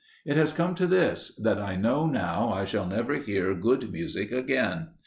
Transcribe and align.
It 0.25 0.35
has 0.35 0.51
come 0.51 0.73
to 0.73 0.87
this, 0.87 1.29
that 1.35 1.59
I 1.61 1.75
know 1.75 2.07
now 2.07 2.49
I 2.51 2.65
shall 2.65 2.87
never 2.87 3.13
hear 3.19 3.53
good 3.53 3.91
music 3.91 4.31
again. 4.31 4.87